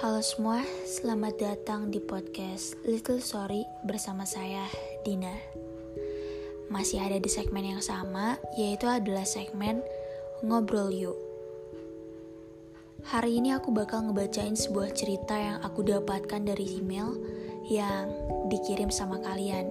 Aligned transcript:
Halo 0.00 0.24
semua, 0.24 0.64
selamat 0.88 1.36
datang 1.36 1.92
di 1.92 2.00
podcast 2.00 2.80
Little 2.88 3.20
Sorry 3.20 3.68
bersama 3.84 4.24
saya, 4.24 4.64
Dina. 5.04 5.36
Masih 6.72 6.96
ada 6.96 7.20
di 7.20 7.28
segmen 7.28 7.76
yang 7.76 7.84
sama, 7.84 8.40
yaitu 8.56 8.88
adalah 8.88 9.28
segmen 9.28 9.84
Ngobrol 10.40 10.88
Yuk. 10.96 11.18
Hari 13.04 13.36
ini 13.36 13.52
aku 13.52 13.68
bakal 13.68 14.08
ngebacain 14.08 14.56
sebuah 14.56 14.96
cerita 14.96 15.36
yang 15.36 15.60
aku 15.60 15.84
dapatkan 15.84 16.40
dari 16.40 16.80
email 16.80 17.12
yang 17.68 18.08
dikirim 18.48 18.88
sama 18.88 19.20
kalian. 19.20 19.68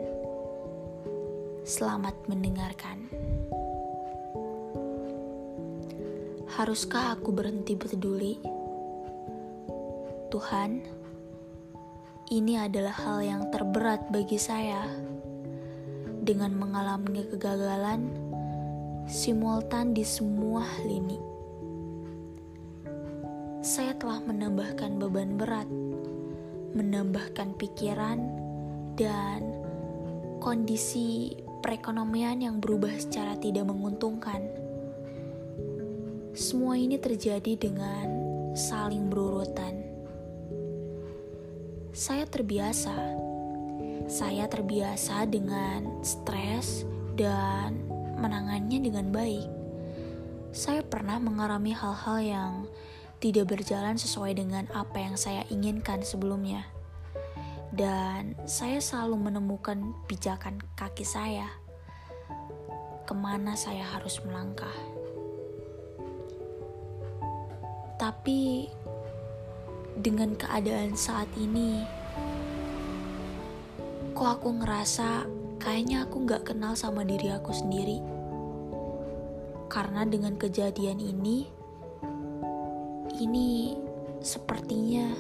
Selamat 1.65 2.13
mendengarkan. 2.29 3.09
Haruskah 6.51 7.17
aku 7.17 7.33
berhenti 7.33 7.73
peduli? 7.73 8.60
Tuhan, 10.41 10.81
ini 12.33 12.57
adalah 12.57 12.97
hal 12.97 13.21
yang 13.21 13.53
terberat 13.53 14.09
bagi 14.09 14.41
saya. 14.41 14.89
Dengan 16.25 16.57
mengalami 16.57 17.29
kegagalan 17.29 18.09
simultan 19.05 19.93
di 19.93 20.01
semua 20.01 20.65
lini, 20.81 21.21
saya 23.61 23.93
telah 24.01 24.17
menambahkan 24.25 24.97
beban 24.97 25.37
berat, 25.37 25.69
menambahkan 26.73 27.53
pikiran, 27.61 28.25
dan 28.97 29.45
kondisi 30.41 31.37
perekonomian 31.61 32.41
yang 32.41 32.57
berubah 32.57 32.97
secara 32.97 33.37
tidak 33.37 33.69
menguntungkan. 33.69 34.41
Semua 36.33 36.81
ini 36.81 36.97
terjadi 36.97 37.53
dengan 37.61 38.09
saling 38.57 39.05
berurutan 39.05 39.90
saya 41.91 42.23
terbiasa. 42.23 42.95
Saya 44.07 44.47
terbiasa 44.47 45.27
dengan 45.27 46.03
stres 46.03 46.87
dan 47.19 47.83
menangannya 48.19 48.79
dengan 48.79 49.11
baik. 49.11 49.47
Saya 50.51 50.83
pernah 50.83 51.19
mengalami 51.19 51.75
hal-hal 51.75 52.19
yang 52.19 52.53
tidak 53.19 53.51
berjalan 53.51 53.95
sesuai 53.99 54.39
dengan 54.39 54.67
apa 54.71 55.03
yang 55.03 55.15
saya 55.19 55.43
inginkan 55.51 55.99
sebelumnya. 56.03 56.63
Dan 57.71 58.35
saya 58.47 58.79
selalu 58.83 59.31
menemukan 59.31 59.95
pijakan 60.07 60.59
kaki 60.75 61.03
saya. 61.03 61.47
Ke 63.03 63.11
mana 63.15 63.55
saya 63.55 63.83
harus 63.83 64.19
melangkah. 64.23 64.75
Tapi 67.99 68.67
dengan 69.99 70.37
keadaan 70.39 70.95
saat 70.95 71.27
ini, 71.35 71.83
kok 74.15 74.39
aku 74.39 74.61
ngerasa 74.61 75.27
kayaknya 75.59 76.07
aku 76.07 76.23
gak 76.25 76.47
kenal 76.51 76.73
sama 76.77 77.03
diri 77.03 77.33
aku 77.33 77.51
sendiri. 77.51 77.99
Karena 79.71 80.03
dengan 80.03 80.35
kejadian 80.35 80.99
ini, 80.99 81.47
ini 83.19 83.75
sepertinya 84.19 85.15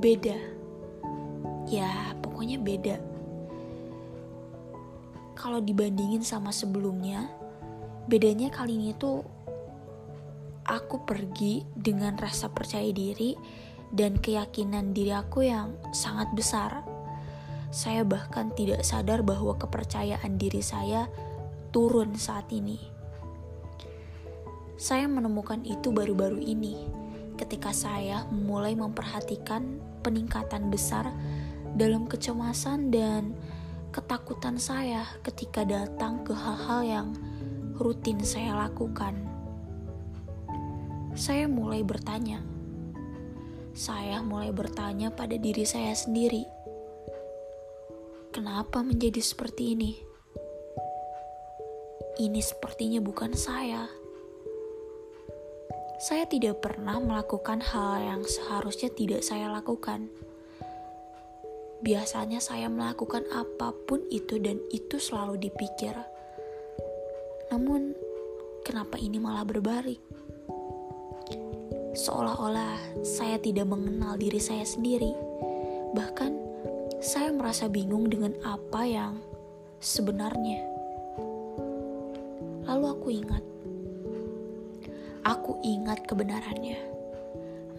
beda. 0.00 0.38
Ya, 1.70 2.12
pokoknya 2.20 2.60
beda. 2.60 2.96
Kalau 5.38 5.64
dibandingin 5.64 6.20
sama 6.20 6.52
sebelumnya, 6.52 7.30
bedanya 8.04 8.52
kali 8.52 8.76
ini 8.76 8.92
tuh 8.92 9.24
aku 10.70 11.02
pergi 11.02 11.64
dengan 11.72 12.14
rasa 12.20 12.52
percaya 12.52 12.90
diri 12.92 13.34
dan 13.90 14.18
keyakinan 14.18 14.94
diri 14.94 15.14
aku 15.14 15.46
yang 15.46 15.74
sangat 15.90 16.30
besar. 16.34 16.82
Saya 17.70 18.02
bahkan 18.02 18.50
tidak 18.54 18.82
sadar 18.82 19.22
bahwa 19.22 19.54
kepercayaan 19.54 20.38
diri 20.38 20.62
saya 20.62 21.06
turun 21.70 22.18
saat 22.18 22.50
ini. 22.50 22.78
Saya 24.80 25.06
menemukan 25.06 25.62
itu 25.62 25.94
baru-baru 25.94 26.40
ini 26.40 26.74
ketika 27.38 27.70
saya 27.70 28.26
mulai 28.32 28.74
memperhatikan 28.74 29.78
peningkatan 30.02 30.72
besar 30.72 31.12
dalam 31.78 32.08
kecemasan 32.10 32.90
dan 32.90 33.36
ketakutan 33.94 34.58
saya 34.58 35.06
ketika 35.22 35.62
datang 35.62 36.22
ke 36.26 36.34
hal-hal 36.34 36.80
yang 36.82 37.08
rutin 37.78 38.18
saya 38.20 38.66
lakukan. 38.66 39.16
Saya 41.16 41.50
mulai 41.50 41.82
bertanya, 41.82 42.38
saya 43.80 44.20
mulai 44.20 44.52
bertanya 44.52 45.08
pada 45.08 45.40
diri 45.40 45.64
saya 45.64 45.96
sendiri, 45.96 46.44
kenapa 48.28 48.84
menjadi 48.84 49.24
seperti 49.24 49.72
ini? 49.72 49.96
Ini 52.20 52.44
sepertinya 52.44 53.00
bukan 53.00 53.32
saya. 53.32 53.88
Saya 55.96 56.28
tidak 56.28 56.60
pernah 56.60 57.00
melakukan 57.00 57.64
hal 57.64 58.04
yang 58.04 58.20
seharusnya 58.28 58.92
tidak 58.92 59.24
saya 59.24 59.48
lakukan. 59.48 60.12
Biasanya 61.80 62.44
saya 62.44 62.68
melakukan 62.68 63.24
apa 63.32 63.72
pun 63.88 64.04
itu 64.12 64.36
dan 64.44 64.60
itu 64.68 65.00
selalu 65.00 65.40
dipikir. 65.40 65.96
Namun, 67.48 67.96
kenapa 68.60 69.00
ini 69.00 69.16
malah 69.16 69.48
berbalik? 69.48 70.04
Seolah-olah 71.94 73.02
saya 73.02 73.38
tidak 73.42 73.66
mengenal 73.66 74.14
diri 74.14 74.38
saya 74.38 74.62
sendiri. 74.62 75.10
Bahkan, 75.90 76.32
saya 77.02 77.34
merasa 77.34 77.66
bingung 77.66 78.06
dengan 78.06 78.36
apa 78.46 78.86
yang 78.86 79.18
sebenarnya. 79.82 80.62
Lalu 82.70 82.84
aku 82.86 83.08
ingat, 83.10 83.44
aku 85.26 85.58
ingat 85.66 86.06
kebenarannya. 86.06 86.78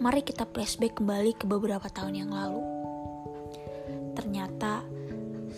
Mari 0.01 0.25
kita 0.25 0.43
flashback 0.49 0.97
kembali 0.97 1.37
ke 1.37 1.45
beberapa 1.47 1.87
tahun 1.87 2.25
yang 2.25 2.31
lalu. 2.33 2.59
Ternyata 4.17 4.83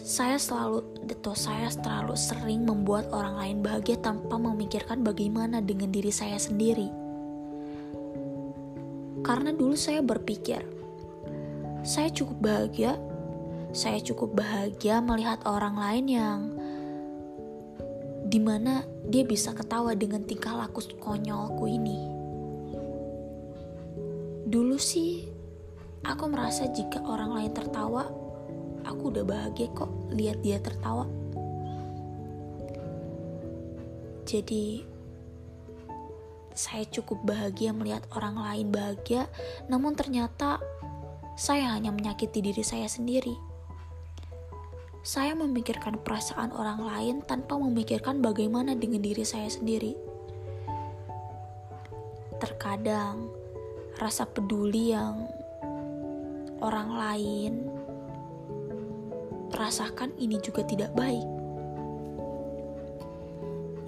saya 0.03 0.38
selalu 0.38 0.84
atau 1.09 1.34
saya 1.34 1.72
terlalu 1.72 2.13
sering 2.19 2.68
membuat 2.68 3.08
orang 3.16 3.40
lain 3.40 3.58
bahagia 3.63 3.97
tanpa 4.03 4.36
memikirkan 4.36 5.02
bagaimana 5.02 5.63
dengan 5.63 5.90
diri 5.90 6.12
saya 6.12 6.36
sendiri 6.36 7.03
karena 9.23 9.56
dulu 9.56 9.73
saya 9.79 10.03
berpikir, 10.03 10.61
saya 11.81 12.11
cukup 12.11 12.38
bahagia, 12.44 13.00
saya 13.72 13.97
cukup 14.03 14.35
bahagia 14.35 15.00
melihat 15.00 15.41
orang 15.47 15.79
lain 15.79 16.06
yang 16.11 16.39
di 18.28 18.38
mana 18.38 18.83
dia 19.07 19.23
bisa 19.23 19.56
ketawa 19.56 19.95
dengan 19.95 20.28
tingkah 20.28 20.53
laku 20.53 20.83
konyolku 21.00 21.66
ini. 21.72 21.97
Dulu 24.44 24.75
sih, 24.78 25.25
aku 26.03 26.29
merasa 26.29 26.67
jika 26.69 27.01
orang 27.01 27.31
lain 27.33 27.51
tertawa, 27.56 28.06
aku 28.83 29.09
udah 29.09 29.23
bahagia 29.23 29.72
kok 29.72 29.89
lihat 30.12 30.44
dia 30.44 30.59
tertawa. 30.59 31.07
Jadi, 34.23 34.93
saya 36.53 36.86
cukup 36.90 37.22
bahagia 37.25 37.74
melihat 37.74 38.06
orang 38.14 38.38
lain 38.38 38.68
bahagia, 38.69 39.30
namun 39.69 39.97
ternyata 39.97 40.62
saya 41.34 41.74
hanya 41.74 41.90
menyakiti 41.90 42.46
diri 42.46 42.62
saya 42.62 42.86
sendiri. 42.86 43.34
Saya 45.03 45.36
memikirkan 45.36 46.00
perasaan 46.00 46.56
orang 46.56 46.80
lain 46.80 47.16
tanpa 47.28 47.59
memikirkan 47.59 48.24
bagaimana 48.24 48.72
dengan 48.78 49.03
diri 49.03 49.25
saya 49.28 49.52
sendiri. 49.52 49.97
Terkadang 52.39 53.27
rasa 54.00 54.24
peduli 54.24 54.95
yang 54.95 55.27
orang 56.63 56.89
lain 56.95 57.54
rasakan 59.54 60.16
ini 60.18 60.39
juga 60.42 60.66
tidak 60.66 60.95
baik. 60.98 61.27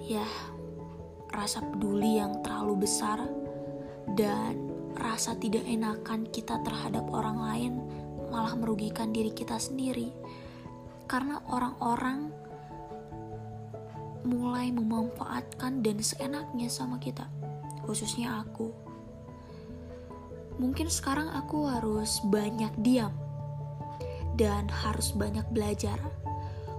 Ya, 0.06 0.26
rasa 1.36 1.60
peduli 1.60 2.16
yang 2.16 2.40
terlalu 2.40 2.88
besar 2.88 3.20
dan 4.16 4.72
rasa 4.96 5.36
tidak 5.36 5.62
enakan 5.68 6.24
kita 6.32 6.56
terhadap 6.64 7.04
orang 7.12 7.38
lain 7.38 7.72
malah 8.32 8.56
merugikan 8.56 9.12
diri 9.12 9.30
kita 9.30 9.60
sendiri. 9.60 10.10
Karena 11.06 11.38
orang-orang 11.46 12.32
mulai 14.26 14.74
memanfaatkan 14.74 15.84
dan 15.86 16.02
seenaknya 16.02 16.66
sama 16.66 16.98
kita 16.98 17.30
khususnya 17.86 18.42
aku. 18.42 18.74
Mungkin 20.58 20.90
sekarang 20.90 21.30
aku 21.30 21.70
harus 21.70 22.18
banyak 22.26 22.74
diam 22.82 23.14
dan 24.34 24.66
harus 24.68 25.14
banyak 25.14 25.46
belajar 25.54 25.96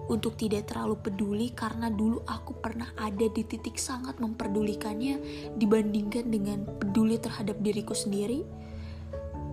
untuk 0.08 0.40
tidak 0.40 0.72
terlalu 0.72 0.96
peduli 1.00 1.52
karena 1.52 1.92
dulu 1.92 2.24
aku 2.24 2.56
pernah 2.64 2.92
ada 2.96 3.28
di 3.28 3.44
titik 3.44 3.76
sangat 3.76 4.20
memperdulikannya 4.24 5.20
dibandingkan 5.60 6.32
dengan 6.32 6.64
peduli 6.64 7.20
terhadap 7.20 7.60
diriku 7.60 7.96
sendiri. 7.96 8.44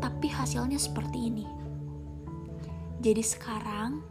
tapi 0.02 0.28
hasilnya 0.28 0.76
seperti 0.76 1.32
ini. 1.32 1.48
Jadi 3.00 3.24
sekarang 3.24 4.04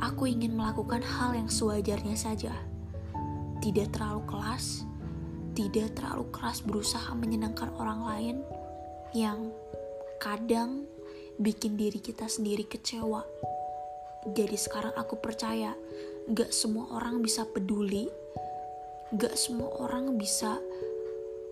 aku 0.00 0.24
ingin 0.24 0.56
melakukan 0.56 1.04
hal 1.04 1.36
yang 1.36 1.52
sewajarnya 1.52 2.16
saja. 2.16 2.56
Tidak 3.60 3.92
terlalu 3.92 4.24
kelas, 4.24 4.88
tidak 5.52 5.92
terlalu 5.92 6.32
keras 6.32 6.64
berusaha 6.64 7.12
menyenangkan 7.12 7.68
orang 7.76 8.00
lain 8.08 8.36
yang 9.12 9.52
kadang 10.16 10.88
bikin 11.36 11.76
diri 11.76 12.00
kita 12.00 12.28
sendiri 12.28 12.64
kecewa. 12.64 13.24
Jadi 14.22 14.54
sekarang 14.54 14.94
aku 14.94 15.18
percaya 15.18 15.74
gak 16.30 16.54
semua 16.54 16.86
orang 16.94 17.18
bisa 17.18 17.42
peduli, 17.42 18.06
gak 19.10 19.34
semua 19.34 19.82
orang 19.82 20.14
bisa 20.14 20.62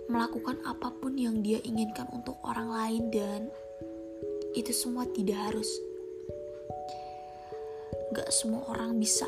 melakukan 0.06 0.62
apa 0.62 0.94
pun 0.94 1.19
yang 1.19 1.43
dia 1.43 1.58
inginkan 1.67 2.06
untuk 2.14 2.38
orang 2.46 2.70
lain 2.70 3.02
dan 3.11 3.40
itu 4.55 4.70
semua 4.70 5.02
tidak 5.11 5.50
harus. 5.50 5.70
Gak 8.14 8.31
semua 8.31 8.67
orang 8.70 8.99
bisa. 8.99 9.26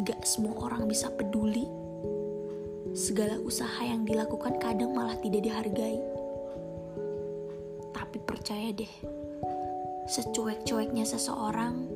Gak 0.00 0.24
semua 0.24 0.64
orang 0.64 0.88
bisa 0.88 1.12
peduli. 1.12 1.68
Segala 2.96 3.36
usaha 3.40 3.84
yang 3.84 4.08
dilakukan 4.08 4.56
kadang 4.60 4.96
malah 4.96 5.16
tidak 5.20 5.44
dihargai. 5.44 6.00
Tapi 7.92 8.16
percaya 8.20 8.68
deh, 8.72 8.94
secuek-cueknya 10.04 11.08
seseorang, 11.08 11.88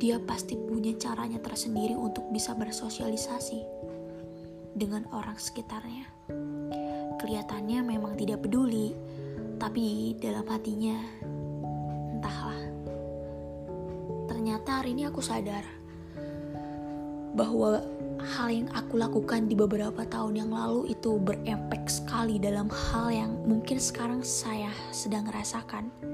dia 0.00 0.18
pasti 0.20 0.56
punya 0.56 0.96
caranya 0.96 1.38
tersendiri 1.38 1.94
untuk 1.94 2.26
bisa 2.32 2.56
bersosialisasi 2.56 3.60
dengan 4.74 5.06
orang 5.14 5.38
sekitarnya. 5.38 6.08
Kelihatannya 7.20 7.80
memang 7.84 8.18
tidak 8.18 8.42
peduli, 8.42 8.92
tapi 9.56 10.16
dalam 10.18 10.44
hatinya, 10.50 10.98
entahlah. 12.18 12.60
Ternyata 14.28 14.82
hari 14.82 14.98
ini 14.98 15.06
aku 15.06 15.22
sadar 15.22 15.62
bahwa 17.34 17.82
hal 18.24 18.48
yang 18.50 18.68
aku 18.72 18.96
lakukan 18.96 19.46
di 19.50 19.54
beberapa 19.58 20.06
tahun 20.06 20.46
yang 20.46 20.50
lalu 20.54 20.90
itu 20.96 21.18
berefek 21.20 21.86
sekali 21.90 22.40
dalam 22.40 22.70
hal 22.70 23.12
yang 23.12 23.32
mungkin 23.44 23.76
sekarang 23.76 24.24
saya 24.24 24.70
sedang 24.90 25.28
rasakan. 25.28 26.13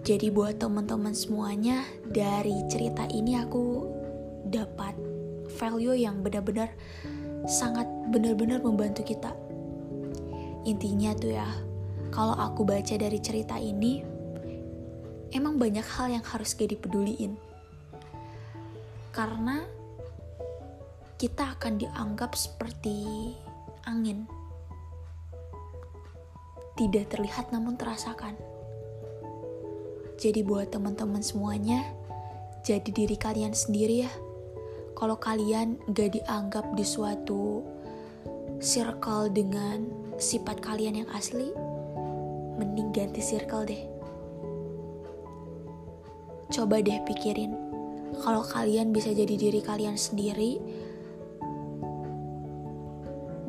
Jadi 0.00 0.32
buat 0.32 0.56
teman-teman 0.56 1.12
semuanya, 1.12 1.84
dari 2.08 2.56
cerita 2.72 3.04
ini 3.12 3.36
aku 3.36 3.86
dapat 4.48 4.96
value 5.60 5.94
yang 5.94 6.24
benar-benar 6.24 6.72
sangat 7.44 7.84
benar-benar 8.08 8.60
membantu 8.64 9.04
kita 9.04 9.32
Intinya 10.68 11.16
tuh 11.16 11.32
ya, 11.32 11.48
kalau 12.12 12.36
aku 12.36 12.68
baca 12.68 12.92
dari 12.92 13.16
cerita 13.16 13.56
ini, 13.56 14.04
emang 15.32 15.56
banyak 15.56 15.84
hal 15.96 16.12
yang 16.12 16.24
harus 16.24 16.52
gak 16.52 16.68
dipeduliin. 16.68 17.40
Karena 19.08 19.64
kita 21.16 21.56
akan 21.56 21.80
dianggap 21.80 22.36
seperti 22.36 23.32
angin. 23.88 24.28
Tidak 26.76 27.08
terlihat 27.08 27.52
namun 27.52 27.80
terasakan. 27.80 28.36
Jadi 30.20 30.44
buat 30.44 30.68
teman-teman 30.68 31.24
semuanya, 31.24 31.80
jadi 32.60 32.92
diri 32.92 33.16
kalian 33.16 33.56
sendiri 33.56 34.04
ya. 34.04 34.12
Kalau 34.92 35.16
kalian 35.16 35.80
gak 35.96 36.12
dianggap 36.12 36.76
di 36.76 36.84
suatu 36.84 37.64
circle 38.60 39.32
dengan 39.32 39.88
sifat 40.20 40.60
kalian 40.60 41.00
yang 41.00 41.10
asli, 41.16 41.48
mending 42.60 42.92
ganti 42.92 43.24
circle 43.24 43.64
deh. 43.64 43.80
Coba 46.52 46.84
deh 46.84 47.00
pikirin, 47.08 47.56
kalau 48.20 48.44
kalian 48.44 48.92
bisa 48.92 49.16
jadi 49.16 49.40
diri 49.40 49.64
kalian 49.64 49.96
sendiri, 49.96 50.60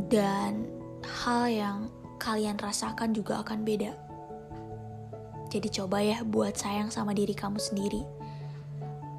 dan 0.07 0.71
hal 1.03 1.51
yang 1.51 1.77
kalian 2.15 2.55
rasakan 2.55 3.11
juga 3.11 3.43
akan 3.43 3.67
beda. 3.67 4.10
Jadi 5.51 5.67
coba 5.67 5.99
ya 5.99 6.23
buat 6.23 6.55
sayang 6.55 6.87
sama 6.95 7.11
diri 7.11 7.35
kamu 7.35 7.59
sendiri. 7.59 8.01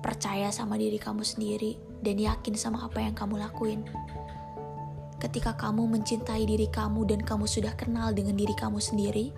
Percaya 0.00 0.48
sama 0.48 0.80
diri 0.80 0.96
kamu 0.96 1.20
sendiri 1.20 1.76
dan 2.00 2.16
yakin 2.16 2.56
sama 2.56 2.88
apa 2.88 3.04
yang 3.04 3.12
kamu 3.12 3.36
lakuin 3.38 3.84
ketika 5.22 5.54
kamu 5.54 5.86
mencintai 5.86 6.42
diri 6.42 6.66
kamu 6.66 7.06
dan 7.06 7.22
kamu 7.22 7.46
sudah 7.46 7.70
kenal 7.78 8.10
dengan 8.10 8.34
diri 8.34 8.58
kamu 8.58 8.82
sendiri, 8.82 9.30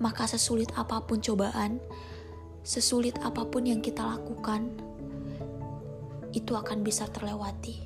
maka 0.00 0.24
sesulit 0.24 0.72
apa 0.72 1.04
pun 1.04 1.20
cobaan, 1.20 1.76
sesulit 2.64 3.12
apa 3.20 3.44
pun 3.44 3.68
yang 3.68 3.84
kita 3.84 4.00
lakukan, 4.00 4.72
itu 6.32 6.56
akan 6.56 6.80
bisa 6.80 7.04
terlewati. 7.12 7.84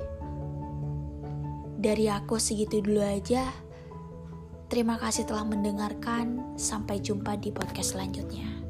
Dari 1.83 2.07
aku 2.07 2.39
segitu 2.39 2.79
dulu 2.79 3.03
aja. 3.03 3.51
Terima 4.71 4.95
kasih 5.03 5.27
telah 5.27 5.43
mendengarkan. 5.43 6.55
Sampai 6.55 7.03
jumpa 7.03 7.35
di 7.43 7.51
podcast 7.51 7.99
selanjutnya. 7.99 8.70